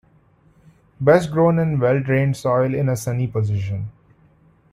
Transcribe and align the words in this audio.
Best 0.99 1.29
grown 1.29 1.59
in 1.59 1.79
well 1.79 2.01
drained 2.01 2.35
soil 2.35 2.73
in 2.73 2.89
a 2.89 2.97
sunny 2.97 3.27
position. 3.27 3.91